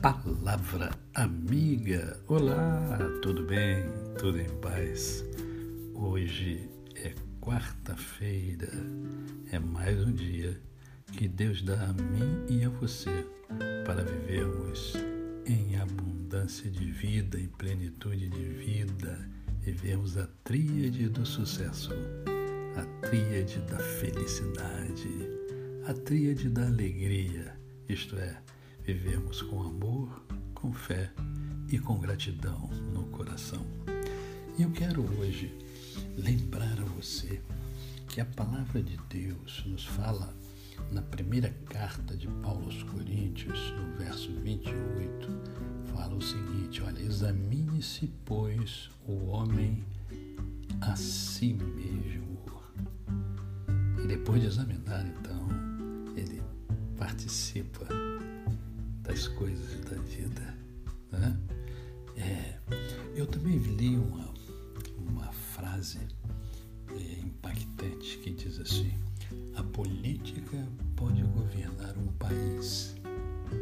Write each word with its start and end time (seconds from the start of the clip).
Palavra 0.00 0.90
amiga. 1.12 2.20
Olá, 2.28 2.96
tudo 3.20 3.44
bem? 3.44 3.82
Tudo 4.16 4.38
em 4.38 4.48
paz? 4.60 5.24
Hoje 5.92 6.70
é 6.94 7.12
quarta-feira. 7.40 8.70
É 9.50 9.58
mais 9.58 10.00
um 10.04 10.12
dia 10.12 10.56
que 11.12 11.26
Deus 11.26 11.62
dá 11.62 11.82
a 11.82 11.92
mim 11.94 12.46
e 12.48 12.64
a 12.64 12.68
você 12.68 13.26
para 13.84 14.04
vivermos 14.04 14.94
em 15.44 15.76
abundância 15.80 16.70
de 16.70 16.92
vida, 16.92 17.36
em 17.36 17.48
plenitude 17.48 18.28
de 18.28 18.44
vida, 18.50 19.28
vivermos 19.62 20.16
a 20.16 20.28
tríade 20.44 21.08
do 21.08 21.26
sucesso, 21.26 21.90
a 22.76 23.08
tríade 23.08 23.58
da 23.62 23.78
felicidade, 23.78 25.28
a 25.88 25.92
tríade 25.92 26.48
da 26.48 26.66
alegria, 26.66 27.58
isto 27.88 28.16
é, 28.16 28.40
vivemos 28.94 29.42
com 29.42 29.62
amor, 29.62 30.24
com 30.54 30.72
fé 30.72 31.12
e 31.70 31.78
com 31.78 31.98
gratidão 31.98 32.70
no 32.94 33.04
coração. 33.08 33.62
E 34.58 34.62
eu 34.62 34.70
quero 34.70 35.02
hoje 35.18 35.54
lembrar 36.16 36.80
a 36.80 36.84
você 36.96 37.42
que 38.08 38.18
a 38.18 38.24
palavra 38.24 38.82
de 38.82 38.98
Deus 39.10 39.62
nos 39.66 39.84
fala 39.84 40.34
na 40.90 41.02
primeira 41.02 41.50
carta 41.66 42.16
de 42.16 42.28
Paulo 42.42 42.64
aos 42.64 42.82
Coríntios, 42.84 43.58
no 43.72 43.98
verso 43.98 44.32
28, 44.32 45.28
fala 45.94 46.14
o 46.14 46.22
seguinte: 46.22 46.80
olha, 46.80 47.02
examine-se, 47.02 48.10
pois, 48.24 48.88
o 49.06 49.26
homem 49.26 49.84
a 50.80 50.96
si 50.96 51.52
mesmo. 51.52 52.38
E 54.02 54.06
depois 54.06 54.40
de 54.40 54.46
examinar, 54.46 55.06
então, 55.06 55.46
ele 56.16 56.42
participa 56.96 57.86
coisas 59.38 59.80
da 59.84 59.96
vida. 60.02 60.58
Né? 61.12 61.38
É, 62.16 62.58
eu 63.14 63.24
também 63.24 63.56
li 63.56 63.96
uma, 63.96 64.34
uma 64.98 65.32
frase 65.32 66.00
é, 66.90 67.20
impactante 67.20 68.18
que 68.18 68.32
diz 68.32 68.58
assim: 68.58 68.92
a 69.54 69.62
política 69.62 70.66
pode 70.96 71.22
governar 71.22 71.96
um 71.96 72.08
país, 72.18 72.96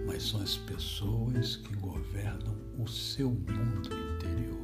mas 0.06 0.22
são 0.22 0.40
as 0.40 0.56
pessoas 0.56 1.56
que 1.56 1.76
governam 1.76 2.56
o 2.78 2.88
seu 2.88 3.28
mundo 3.30 3.90
interior. 4.14 4.56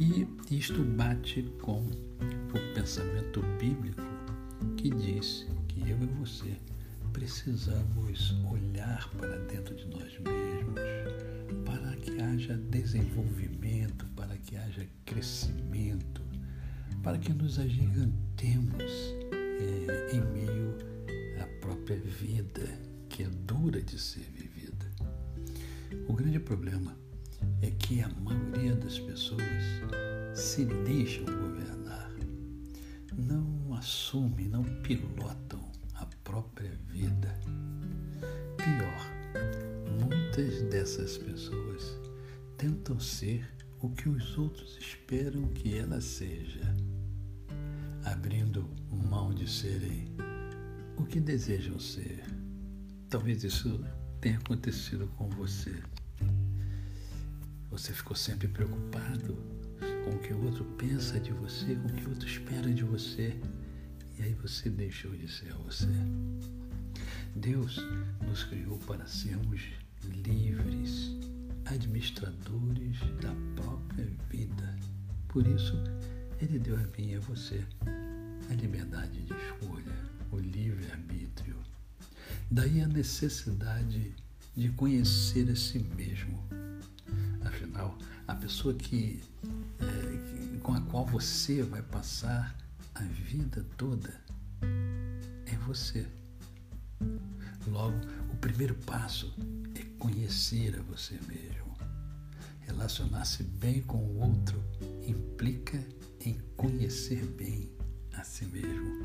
E 0.00 0.26
isto 0.52 0.82
bate 0.82 1.44
com 1.62 1.80
o 1.82 2.74
pensamento 2.74 3.40
bíblico 3.60 4.02
que 4.76 4.90
diz 4.90 5.46
que 5.68 5.88
eu 5.88 6.02
e 6.02 6.06
você 6.06 6.56
precisamos 7.12 8.34
olhar 8.50 9.08
para 9.16 9.38
dentro 9.46 9.74
de 9.74 9.86
nós 9.86 10.18
mesmos 10.18 10.80
para 11.64 11.96
que 11.96 12.20
haja 12.20 12.56
desenvolvimento, 12.56 14.06
para 14.16 14.36
que 14.36 14.56
haja 14.56 14.86
crescimento, 15.04 16.22
para 17.02 17.18
que 17.18 17.32
nos 17.32 17.58
agigantemos 17.58 18.92
é, 19.32 20.16
em 20.16 20.20
meio 20.32 20.76
à 21.40 21.46
própria 21.60 21.98
vida 21.98 22.66
que 23.08 23.24
é 23.24 23.28
dura 23.46 23.80
de 23.82 23.98
ser 23.98 24.24
vivida. 24.32 24.86
O 26.08 26.12
grande 26.12 26.38
problema 26.38 26.96
é 27.62 27.70
que 27.70 28.00
a 28.00 28.08
maioria 28.08 28.76
das 28.76 28.98
pessoas 28.98 29.40
se 30.34 30.64
deixam 30.64 31.24
governar, 31.24 32.12
não 33.16 33.74
assumem, 33.74 34.48
não 34.48 34.62
pilotam 34.82 35.59
própria 36.30 36.70
vida. 36.86 37.28
Pior, 38.56 39.00
muitas 40.00 40.62
dessas 40.70 41.18
pessoas 41.18 41.98
tentam 42.56 43.00
ser 43.00 43.44
o 43.80 43.90
que 43.90 44.08
os 44.08 44.38
outros 44.38 44.78
esperam 44.78 45.48
que 45.48 45.76
ela 45.76 46.00
seja, 46.00 46.72
abrindo 48.04 48.70
mão 48.88 49.34
de 49.34 49.50
serem 49.50 50.14
o 50.96 51.04
que 51.04 51.18
desejam 51.18 51.80
ser. 51.80 52.22
Talvez 53.08 53.42
isso 53.42 53.84
tenha 54.20 54.38
acontecido 54.38 55.08
com 55.16 55.28
você. 55.30 55.82
Você 57.72 57.92
ficou 57.92 58.16
sempre 58.16 58.46
preocupado 58.46 59.36
com 60.04 60.10
o 60.14 60.18
que 60.20 60.32
o 60.32 60.44
outro 60.44 60.64
pensa 60.78 61.18
de 61.18 61.32
você, 61.32 61.74
com 61.74 61.88
o 61.88 61.92
que 61.92 62.06
o 62.06 62.10
outro 62.10 62.28
espera 62.28 62.72
de 62.72 62.84
você. 62.84 63.36
E 64.20 64.22
aí 64.22 64.34
você 64.34 64.68
deixou 64.68 65.16
de 65.16 65.26
ser 65.26 65.50
você. 65.54 65.88
Deus 67.34 67.78
nos 68.22 68.44
criou 68.44 68.76
para 68.80 69.06
sermos 69.06 69.62
livres, 70.04 71.12
administradores 71.64 72.98
da 73.22 73.34
própria 73.56 74.06
vida. 74.28 74.76
Por 75.26 75.46
isso, 75.46 75.72
Ele 76.38 76.58
deu 76.58 76.76
a 76.76 76.82
mim 76.98 77.12
e 77.12 77.14
a 77.14 77.20
você 77.20 77.64
a 78.50 78.54
liberdade 78.54 79.22
de 79.22 79.32
escolha, 79.32 79.96
o 80.30 80.38
livre-arbítrio. 80.38 81.56
Daí 82.50 82.82
a 82.82 82.88
necessidade 82.88 84.14
de 84.54 84.68
conhecer 84.72 85.50
a 85.50 85.56
si 85.56 85.78
mesmo. 85.96 86.44
Afinal, 87.42 87.96
a 88.28 88.34
pessoa 88.34 88.74
que, 88.74 89.22
é, 89.78 90.58
com 90.58 90.74
a 90.74 90.80
qual 90.82 91.06
você 91.06 91.62
vai 91.62 91.80
passar 91.80 92.59
a 93.00 93.04
vida 93.04 93.64
toda 93.78 94.12
é 95.46 95.56
você. 95.66 96.06
Logo, 97.66 97.96
o 98.30 98.36
primeiro 98.36 98.74
passo 98.74 99.34
é 99.74 99.82
conhecer 99.98 100.78
a 100.78 100.82
você 100.82 101.18
mesmo. 101.26 101.74
Relacionar-se 102.60 103.42
bem 103.42 103.80
com 103.82 103.96
o 103.96 104.18
outro 104.20 104.62
implica 105.06 105.82
em 106.20 106.38
conhecer 106.56 107.24
bem 107.24 107.70
a 108.12 108.22
si 108.22 108.44
mesmo. 108.44 109.02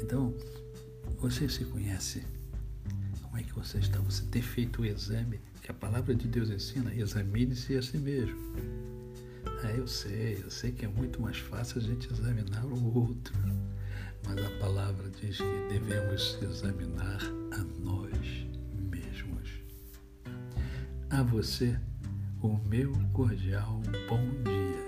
Então, 0.00 0.32
você 1.18 1.48
se 1.48 1.64
conhece. 1.64 2.24
Como 3.22 3.36
é 3.36 3.42
que 3.42 3.52
você 3.54 3.78
está? 3.78 3.98
Você 4.00 4.24
tem 4.26 4.40
feito 4.40 4.82
o 4.82 4.86
exame 4.86 5.40
que 5.60 5.70
a 5.70 5.74
palavra 5.74 6.14
de 6.14 6.28
Deus 6.28 6.48
ensina? 6.48 6.94
Examine-se 6.94 7.76
a 7.76 7.82
si 7.82 7.98
mesmo. 7.98 8.38
É, 9.64 9.78
eu 9.78 9.86
sei, 9.86 10.42
eu 10.44 10.50
sei 10.50 10.72
que 10.72 10.84
é 10.84 10.88
muito 10.88 11.22
mais 11.22 11.38
fácil 11.38 11.78
a 11.78 11.82
gente 11.82 12.12
examinar 12.12 12.64
o 12.66 12.98
outro, 12.98 13.34
mas 14.26 14.38
a 14.38 14.50
palavra 14.60 15.08
diz 15.08 15.38
que 15.38 15.68
devemos 15.70 16.38
examinar 16.42 17.18
a 17.52 17.64
nós 17.80 18.46
mesmos. 18.92 19.50
A 21.08 21.22
você, 21.22 21.78
o 22.42 22.58
meu 22.68 22.92
cordial 23.14 23.80
bom 24.06 24.20
dia. 24.42 24.84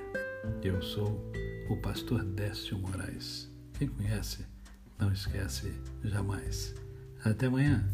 Eu 0.63 0.83
sou 0.83 1.33
o 1.71 1.77
pastor 1.79 2.23
Décio 2.23 2.79
Moraes. 2.79 3.51
Quem 3.79 3.89
conhece, 3.89 4.45
não 4.99 5.11
esquece 5.11 5.73
jamais. 6.05 6.75
Até 7.25 7.47
amanhã. 7.47 7.89